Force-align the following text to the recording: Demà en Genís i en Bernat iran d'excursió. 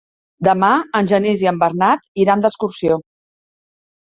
Demà 0.45 0.69
en 0.99 1.09
Genís 1.11 1.43
i 1.45 1.49
en 1.51 1.59
Bernat 1.65 2.09
iran 2.25 2.43
d'excursió. 2.47 2.99